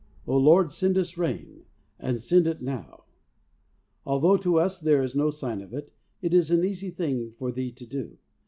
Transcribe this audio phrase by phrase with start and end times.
[0.25, 1.61] O Lord, send us ram,
[1.99, 3.03] and send it now
[3.55, 5.93] / Although to us there is no sign of it,
[6.23, 8.17] it is an easy thing for Thee to do.